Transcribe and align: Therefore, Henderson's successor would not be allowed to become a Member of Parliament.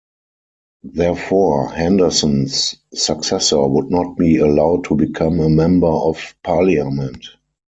Therefore, 0.81 1.69
Henderson's 1.71 2.75
successor 2.91 3.67
would 3.67 3.91
not 3.91 4.17
be 4.17 4.37
allowed 4.39 4.85
to 4.85 4.95
become 4.95 5.39
a 5.39 5.47
Member 5.47 5.85
of 5.85 6.33
Parliament. 6.43 7.23